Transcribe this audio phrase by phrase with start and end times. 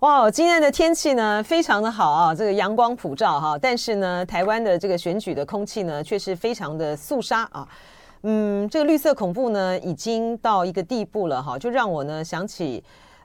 [0.00, 7.66] 哇，今天的天气呢非常的好啊，这个阳光普照哈，但是呢，台湾的这个选举的空气呢却是非常的肃杀啊。
[8.22, 12.80] 嗯，这个绿色恐怖呢已经到一个地步了哈，就让我呢想起，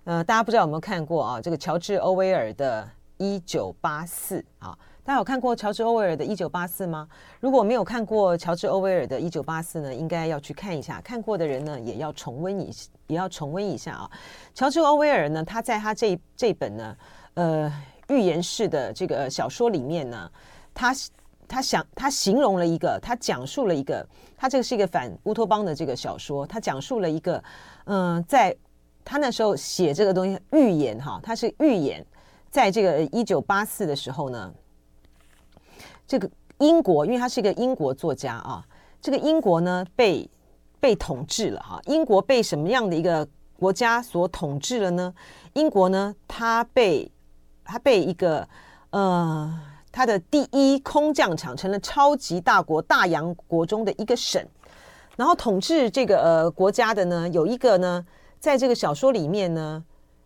[0.05, 2.81] 呃，大家不知道有没有看过啊，这个乔治·欧威尔的
[3.17, 4.75] 《一九八四》啊。
[5.05, 7.05] 大家有看过乔治·欧威尔的《一九八四》吗？
[7.41, 11.01] 如果没有看过乔治·欧威尔的《一九八四》呢，应该要去看一下。
[11.01, 12.71] 看过的人呢，也要重温一，
[13.07, 14.09] 也要重温一下啊。
[14.55, 16.95] 乔治·欧威尔呢，他在他这这本呢，
[17.33, 17.73] 呃，
[18.07, 20.31] 寓言式的这个小说里面呢，
[20.73, 20.95] 他
[21.49, 27.43] 他想他形容了一个，他讲述了一个，他这个是一个反乌托邦的这个小说，他讲述了一个，
[27.87, 28.55] 嗯、在
[29.03, 32.05] 他那时候写这个东西寓言哈，他是寓言，
[32.49, 34.53] 在这个一九八四的时候呢。
[36.05, 38.63] 这个英国，因为他是一个英国作家啊，
[39.01, 40.29] 这个英国呢被
[40.79, 41.79] 被统治了哈。
[41.85, 45.13] 英国被什么样的一个国家所统治了呢？
[45.53, 47.09] 英国呢，它被
[47.63, 48.47] 它被一个
[48.91, 49.59] 呃，
[49.91, 54.45] 它的第一空降场成了超级大国大洋国中的一个省，
[55.15, 58.05] 然后统治这个呃国家的呢，有一个呢，
[58.39, 59.83] 在这个小说里面呢，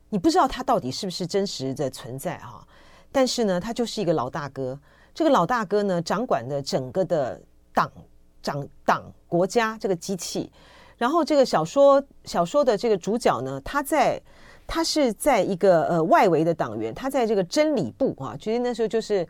[0.10, 2.68] 你不知道他到底是不是真实的存在哈，
[3.12, 4.78] 但是呢，他就是一个老大哥。
[5.18, 7.42] 这个老大哥呢，掌管的整个的
[7.74, 7.92] 党、
[8.40, 10.52] 掌党、国家这个机器。
[10.96, 14.22] 然后这个小说小说的这个主角呢，他在
[14.68, 19.28] 他是在一个呃外围的党员，他在这个真理部啊，其实那时候就是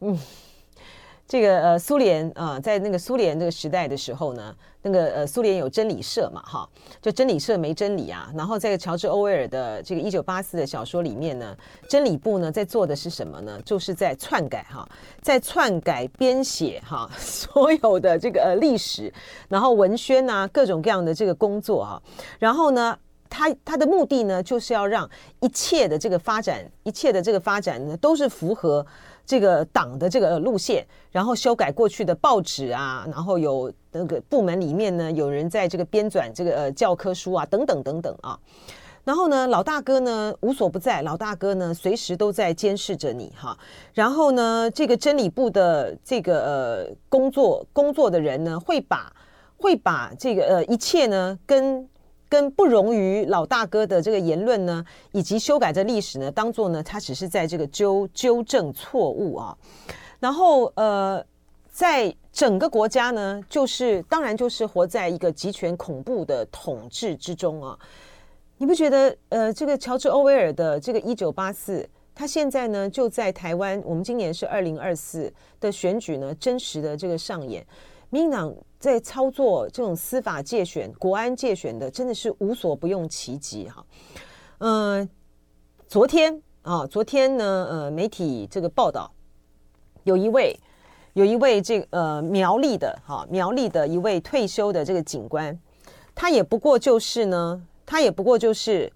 [0.00, 0.18] 嗯。
[1.28, 6.68] 这个呃，苏联啊、在那个苏联这个时代的时候呢，那个呃，苏联有真理社嘛，哈，
[7.02, 8.30] 就真理社没真理啊。
[8.36, 11.56] 然后在乔治·欧威尔的这个一九八四的小说里面呢，
[11.88, 13.60] 真理部呢在做的是什么呢？
[13.64, 14.88] 就是在篡改哈，
[15.20, 19.12] 在篡改编写哈 所有的这个呃历史，
[19.48, 22.00] 然后文宣呐、啊，各种各样的这个工作哈。
[22.38, 22.96] 然后呢，
[23.28, 25.10] 他他的目的呢，就是要让
[25.40, 28.86] 一切的这个发展，一切的这个发展呢，都是符合。
[29.26, 38.38] 这个党的这个路线，然后修改过去的报纸啊，然后有那个部门里面呢，有人在这个编纂这个呃教科书啊，等等等等啊。
[39.04, 43.58] 然后呢，老大哥呢无所不在，老大哥呢随时都在监视着你哈。
[43.92, 49.12] 然后呢，这个真理部的这个呃工作工作的人呢，会把
[49.56, 51.88] 会把这个呃一切呢跟。
[52.28, 59.56] 跟不容于老大哥的这个言论呢，以及修改的历史呢，当做呢，他只是在这个纠纠正错误啊。
[60.18, 61.24] 然后呃，
[61.70, 67.78] 在整个国家呢，就是当然就是活在一个极权恐怖的统治之中啊。
[68.58, 71.80] 你不觉得呃，这个乔治·欧威尔的这个《一九八四》，
[72.14, 77.64] 他现在呢就在台湾，我们今年是二零二四的选举呢，真实的这个上演。
[78.10, 83.84] 民进党在操作这种司法界选、国安界选的，真的是无所不用其极哈。
[84.58, 85.08] 嗯、呃，
[85.88, 89.12] 昨天啊，昨天呢，呃，媒体这个报道，
[90.04, 90.58] 有一位
[91.14, 95.58] 有一位这呃苗栗的哈苗栗的一位退休的这个警官，
[96.14, 98.92] 他也不过就是呢，他也不过就是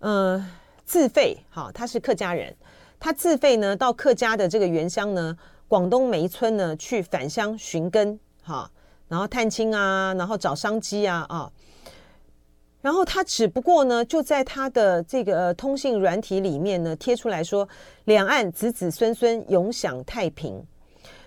[0.00, 0.44] 嗯、
[0.84, 2.54] 自费哈，他是客家人，
[3.00, 5.36] 他自费呢到客家的这个原乡呢，
[5.66, 8.20] 广东梅村呢去返乡寻根。
[8.46, 8.70] 好，
[9.08, 11.50] 然后探亲啊，然后找商机啊啊，
[12.82, 17.66] 然后他只不过呢，就在他的这个通信软体里面呢贴出来说，
[18.04, 20.62] 两岸子子孙孙永享太平。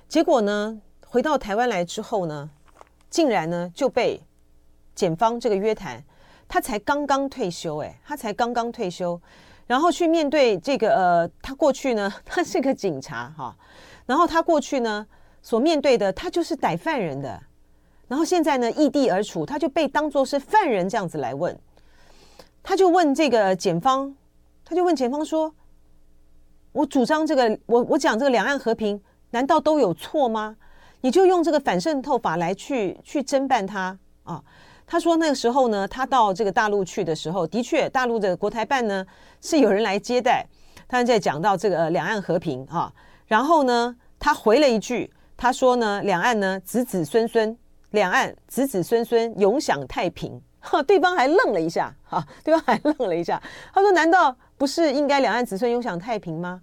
[0.07, 2.47] 结果呢，回到台湾来之后呢，
[3.09, 4.21] 竟然呢就被
[4.93, 6.03] 检方这个约谈。
[6.47, 9.19] 他才刚刚退休，哎，他才刚刚退休，
[9.65, 13.57] 然后去面对这个呃，他过去呢， 他是个警察哈，
[14.05, 15.07] 然后他过去呢。
[15.47, 17.41] 所面对的他就是逮犯人的，
[18.09, 21.57] 然后现在呢异地而处，他就被当作是犯人这样子来问，
[22.61, 24.13] 他就问这个检方，
[24.65, 25.55] 他就问检方说
[26.73, 30.57] ：“我主张这个，我我讲这个两岸和平，难道都有错吗？
[30.99, 34.43] 你就用这个反渗透法来去去侦办他啊？”
[34.85, 39.05] 他说那个时候呢，他到这个大陆去的时候，的确大陆的国台办呢
[39.39, 40.45] 是有人来接待，
[40.89, 42.91] 他在讲到这个两岸和平啊，
[43.27, 45.09] 然后呢他回了一句。
[45.37, 47.55] 他说呢，两岸呢子子孙孙，
[47.91, 50.41] 两岸子子孙孙永享太平。
[50.59, 53.41] 哈， 对方还愣了一下， 哈，对方还愣了一下。
[53.71, 56.61] 他说：“难道不是应该两岸子孙永享太平吗？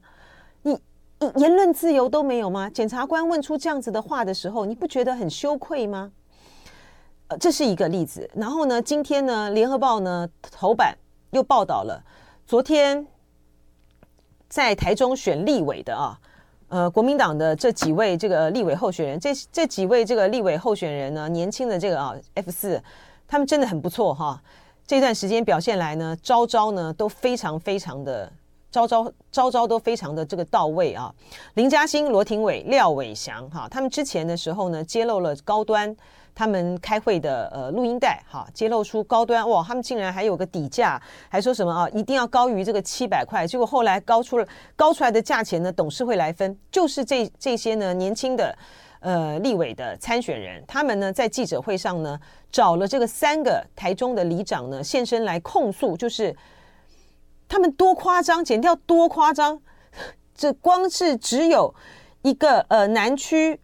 [0.62, 0.78] 你
[1.20, 2.68] 你言论自由都没有吗？
[2.68, 6.12] 检察官问出这样子的话的时候，你不觉得很羞愧吗？”
[7.28, 8.28] 呃，这是一个例子。
[8.34, 10.94] 然后呢，今天呢，《联合报》呢头版
[11.30, 12.02] 又报道了
[12.44, 13.06] 昨天
[14.48, 16.18] 在台中选立委的啊。
[16.74, 22.82] 呃，国民党的这几位这个立委候选人，这这几位这个立委候选人呢，年轻的这个啊 F 四，
[23.28, 24.42] 他们真的很不错哈。
[24.84, 28.28] 这段时间表现来呢，招招呢都非常非常的
[28.72, 31.14] 招招招招都非常的这个到位啊。
[31.54, 35.96] 林嘉欣、罗廷伟、廖伟翔哈，他们之前的时候呢，揭露了高端
[36.34, 48.56] 他们开会的呃录音带哈，揭露出高端哇，他们竟然还有个底价，还说什么啊，一定要高于这个七百块，结果后来高出了高出来的价钱呢，董事会来分，就是这这些呢年轻的。
[49.00, 52.19] 呃，立委的参选人，他们呢在记者会上呢
[52.50, 56.34] 找了这个三个台中的里长呢现身来控诉，就是
[57.46, 59.60] 他们多夸张，减掉多夸张，
[60.34, 61.75] 这光是只有
[62.22, 63.60] 一个呃南区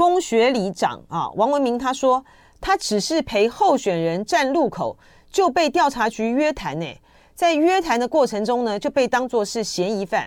[0.00, 2.24] 工学里长啊，王文明他说
[2.58, 4.96] 他只是陪候选人站路口
[5.30, 6.86] 就被调查局约谈呢，
[7.34, 10.26] 在约谈的过程中呢就被当作是嫌疑犯。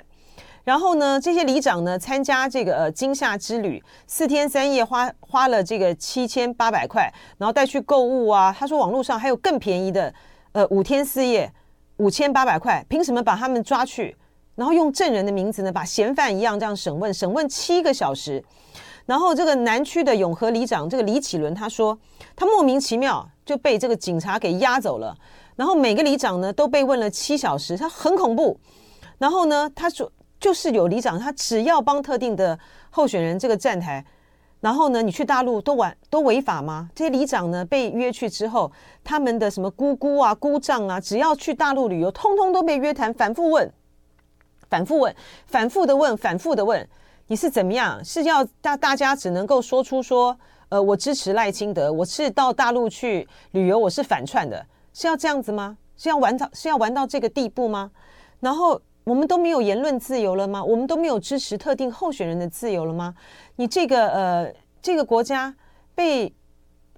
[0.63, 8.55] 然后呢，这些里长呢参加这个呃金厦之旅，四天三夜花花了这个七千八百块，然后带去购物啊。
[8.55, 10.13] 他说网络上还有更便宜的，
[10.51, 11.51] 呃五天四夜
[11.97, 14.15] 五千八百块，凭什么把他们抓去？
[14.53, 18.43] 然后用证人的名字呢，把嫌犯一样这样审问，审问七个小时。
[19.05, 21.97] 然后这个南区的永和里长这个李启伦他说，
[22.35, 25.15] 他莫名其妙就被这个警察给押走了。
[25.55, 28.59] 然后每个里长呢都被问了七小时，他很恐怖。
[29.17, 30.11] 然后呢，他说。
[30.39, 32.59] 就是有里长，他只要帮特定的
[32.89, 34.03] 候选人这个站台，
[34.59, 36.89] 然后呢，你去大陆都违都违法吗？
[36.93, 38.69] 这些里长呢被约去之后，
[39.05, 43.71] 他们的什么姑姑啊、姑丈啊，只要去大陆旅游，通通都被约谈，反复问，
[44.69, 45.15] 反复问，
[45.47, 46.85] 反复的问，反复的问，
[47.27, 48.03] 你是怎么样？
[48.03, 50.37] 是要大大家只能够说出说，
[50.69, 55.77] 呃，我支持赖清德，我是到大陆去旅游，我是反串的，是要这样子吗？
[55.97, 57.91] 是要玩到是要玩到这个地步吗？
[58.39, 58.81] 然后。
[59.05, 60.63] 我们都没有言论自由了吗？
[60.63, 63.13] 我们都没有支持特定候选人的自由了吗？
[63.57, 65.53] 你这个呃，这个国家
[65.93, 66.33] 被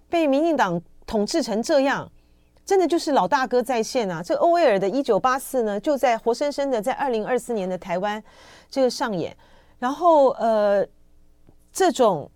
[0.08, 2.08] 被民进党统治成这样，
[2.64, 4.22] 真的就是老大哥在线啊！
[4.22, 8.24] 这欧威尔的《一九八四》呢，就在活生生的在二零二四年的台湾
[8.70, 9.36] 这个上演。
[9.80, 10.88] 然后呃，
[11.72, 12.32] 这种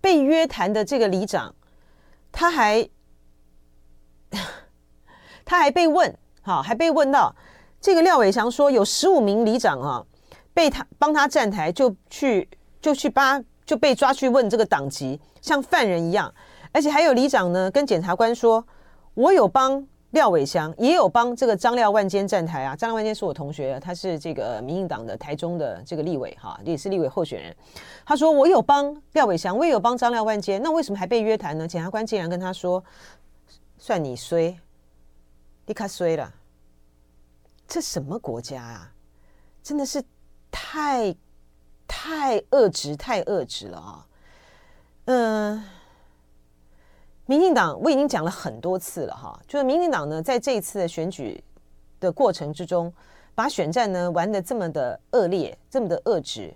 [0.00, 1.54] 被约谈的这个里长，
[2.32, 2.88] 他还
[5.44, 7.34] 他还被问，好，还被问到。
[7.80, 10.04] 这个廖伟翔说，有十五名里长啊，
[10.52, 12.48] 被他帮他站台，就去
[12.80, 16.34] 就去扒，就被抓去问这个党籍，像犯人一样。
[16.72, 18.66] 而且还有里长呢，跟检察官说，
[19.14, 22.74] 我有帮廖伟翔，也有帮这个张廖万坚站台啊。
[22.74, 27.54] 张廖万坚是我同学，他是这个民进党的台中的这个立委哈，也是立委候选人。
[28.06, 31.68] 他说我有帮廖伟翔，我也有帮张廖万坚，那为什么还被约谈呢？
[31.68, 32.82] 检察官竟然跟他说，
[33.76, 34.58] 算你衰，
[35.66, 36.32] 你卡衰了。
[37.66, 38.92] 这什么国家啊？
[39.62, 40.02] 真的是
[40.50, 41.14] 太
[41.86, 44.06] 太恶质，太恶质了啊！
[45.04, 45.64] 嗯，
[47.28, 51.44] 民进党我已经讲了很多次了哈，就是民进党呢，在这一次的选举
[52.00, 52.90] 的过程之中，
[53.34, 56.54] 把选战呢玩得这么的恶劣，这么的恶质，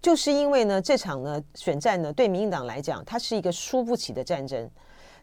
[0.00, 4.70] 就是因为呢，这场呢选战呢，对民进党来讲，它是一个输不起的战争。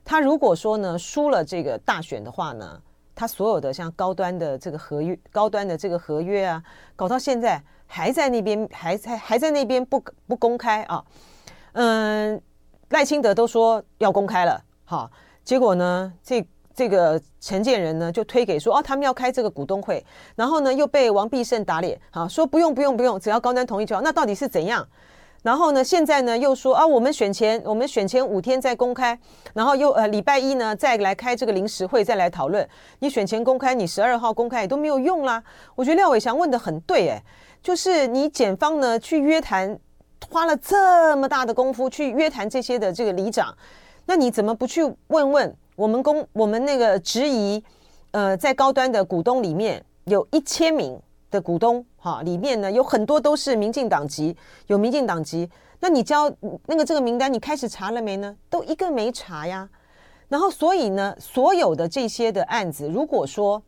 [0.03, 2.81] 他如果说呢输了这个大选的话呢，
[3.15, 6.61] 他所有的像高端的这个合约，高端的这个合约啊，
[6.97, 11.01] 搞到现在还在那边，还在还在那边不不公开啊。
[11.71, 12.41] 嗯，
[12.89, 14.61] 赖清德都说要公开了，
[14.91, 15.09] 好，
[15.45, 24.01] 结果呢，这这个陈建仁呢就推给说哦，他们要开这个股东会，然后呢又被王必胜打脸，好，说不用不用不用，只要高端同意就好。
[24.01, 24.85] 那到底是怎样？
[25.43, 29.17] 然后呢，现在呢又说啊，我们选前我们选前五天再公开，
[29.53, 32.67] 然后又呃礼拜一呢再来开这个临时会再来讨论。
[32.99, 35.41] 你选前公开，你十二号公开也都没有用啦。
[35.73, 37.23] 我觉得廖伟翔问得很对，诶，
[37.63, 39.79] 就是你检方呢去约谈，
[40.29, 43.55] 花了这么大的功夫去约谈这些的这个里长，
[44.11, 47.63] 那你怎么不去问问我们公我们那个质疑，
[48.11, 50.99] 呃，在高端的股东里面有一千名。
[51.29, 54.35] 的股东哈，里面呢有很多都是民进党籍，
[54.67, 55.49] 有民进党籍。
[55.79, 56.29] 那你交
[56.65, 58.35] 那个这个名单，你开始查了没呢？
[58.49, 59.69] 都一个没查呀。
[60.27, 63.63] 然后所以呢，所有的这些的案子，如果说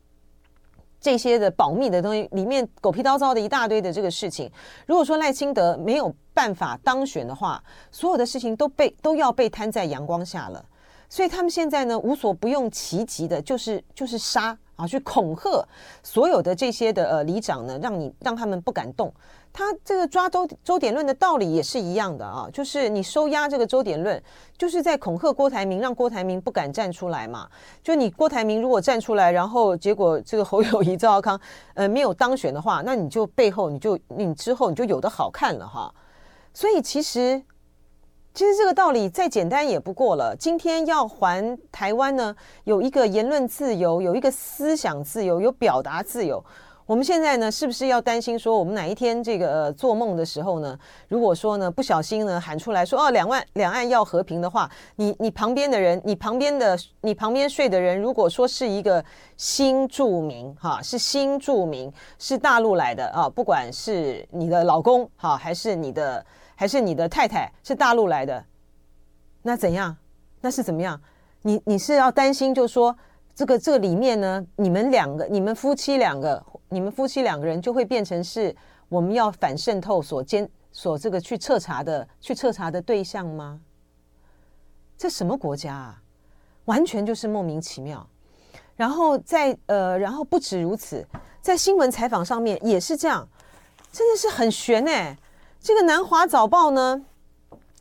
[1.00, 4.52] 这些的保密的东西里面狗屁叨叨的一大堆的这个事情，
[4.86, 10.62] 如果说赖清德没有办法当选的话，所有的事情都被都要被摊在阳光下了。
[11.08, 14.58] 所以他们现在呢，无所不用其极的，就是就是杀。
[14.76, 15.64] 啊，去恐吓
[16.02, 19.14] 所有的这些的呃里长呢，让你让他们不敢动。
[19.52, 24.20] 他这个抓周周点论的道理也是一样的啊，就是你收押这个周点论，
[24.58, 27.48] 就是在恐吓郭台铭，让郭台铭不敢站出来嘛。
[27.84, 31.40] 就你郭台铭如果站出来，然后结果这个侯友谊、赵少康
[31.74, 35.94] 呃没有当选的话，那你就背后你就你之后你就有的好看了哈。
[36.54, 37.42] 所以其实。
[38.36, 40.34] 其实这个道理再简单也不过了。
[40.34, 42.34] 今天要还台湾呢，
[42.64, 46.44] 有一个言论自由，有一个思想自由，有表达自由。
[46.84, 59.02] 我们现在呢，是不是要担心说，我们哪一天这个、做梦的时候呢，如果说呢不小心呢喊出来说哦，两万两岸要和平的话，你你旁边的人，你旁边的你旁边睡的人，如果说是一个
[59.36, 68.44] 新住民哈，是新住民，是大陆来的啊，不管是你的老公哈，还是你的还是你的太太是大陆来的，
[69.42, 69.96] 那怎样？
[70.40, 71.00] 那是怎么样？
[71.42, 72.96] 你你是要担心，就是说
[73.34, 76.44] 这个这个里面呢，你们两个，你们夫妻两个。
[76.70, 78.52] 你们夫妻两个人就会变成是
[78.88, 83.60] 我们要反渗透所监所这个去彻查的去彻查的对象吗？
[84.98, 86.02] 这什么国家啊？
[86.64, 88.04] 完全就是莫名其妙。
[88.74, 91.06] 然后在呃，然后不止如此，
[91.40, 93.28] 在新闻采访上面也是这样，
[93.92, 95.16] 真的是很悬哎。
[95.64, 97.06] 这个南华早报呢，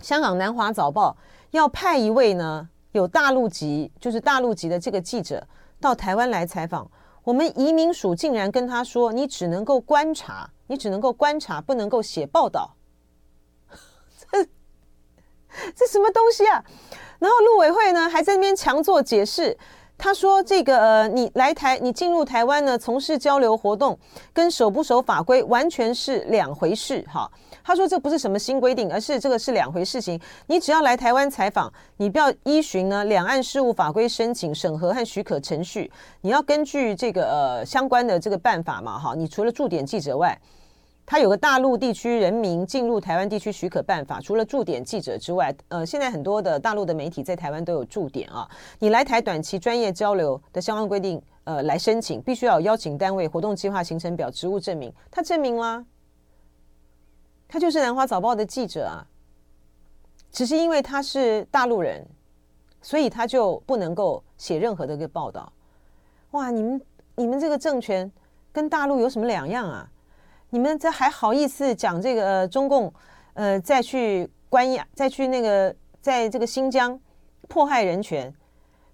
[0.01, 1.17] 香港南华早报
[1.51, 5.45] 要派一位呢有大陆籍，就是大陆籍的这个记者
[5.81, 6.89] 到台湾来采访。
[7.25, 12.73] 我们移民署竟然跟他说：“你只能够观察，你只能够观察，不能够写报道。”
[14.31, 14.47] 这
[15.75, 16.63] 这什么东西啊？
[17.19, 19.57] 然后陆委会呢还在那边强作解释。
[19.97, 23.97] 他说：“这个呃，你来台，你进入台湾呢，从事交流活动，
[24.33, 27.29] 跟守不守法规完全是两回事。”哈，
[27.63, 30.19] 他说这不是什么新规定，而是这个是两回事情。
[30.47, 35.89] 你只要来台湾采访，你不要依循呢两岸事务法规申请审核和许可程序，
[36.21, 38.99] 你要根据这个呃相关的这个办法嘛。
[38.99, 40.37] 哈，你除了驻点记者外。
[41.05, 48.49] 他有个大陆地区人民进入台湾地区许可办法，除了驻点记者之外，呃，现在很多的大陆的媒体在台湾都有驻点啊。
[48.79, 54.91] 你来台短期专业交流的相关规定，呃，来申请必须要有邀请单位、活动计划、行程表、职务证明。
[55.11, 55.85] 他证明了，
[57.49, 59.05] 他就是南华早报的记者啊。
[60.31, 62.03] 只是因为他是大陆人，
[62.81, 65.51] 所以他就不能够写任何的一个报道。
[66.31, 66.81] 哇，你们
[67.15, 68.09] 你们这个政权
[68.53, 69.87] 跟大陆有什么两样啊？
[70.53, 72.93] 你们这还好意思讲这个、呃、中共，
[73.33, 76.97] 呃，再去关押，再去那个，在这个新疆
[77.47, 78.31] 迫害人权，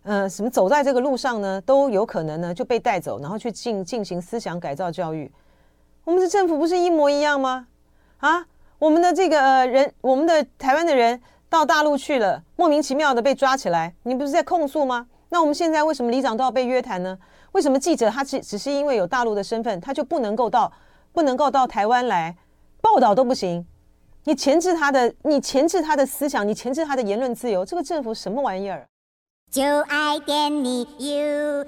[0.04, 5.30] 呃，什么走在这个路上呢，都有可能呢就被带走，然后去进进行思想改造教育。
[6.06, 7.68] 我们的政府不是一模一样吗？
[8.20, 8.46] 啊，
[8.78, 15.08] 我们的这个、人，我们的台湾的人到大陆去了，莫名其妙的被抓起来，你不是在控诉吗？
[15.28, 17.20] 那我们现在为什么里长都要被约谈呢？
[17.52, 20.72] 为什么记者他只只是因为有大陆的身份，他就不能够到？
[21.12, 22.36] 不能够到台湾来
[22.82, 23.66] 报道都不行，
[24.24, 28.88] 你钳制他的，你钳制他的思想，你钳制他的言论自由，这个政府什么玩意儿？
[29.52, 31.66] 就爱点你 U